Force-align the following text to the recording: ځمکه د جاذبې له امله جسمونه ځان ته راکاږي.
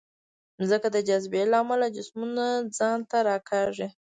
ځمکه 0.67 0.87
د 0.95 0.97
جاذبې 1.07 1.43
له 1.51 1.57
امله 1.63 1.87
جسمونه 1.95 2.45
ځان 2.77 2.99
ته 3.09 3.17
راکاږي. 3.27 3.87